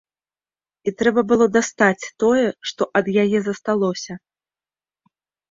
[0.87, 4.13] І трэба было дастаць тое, што ад яе засталося.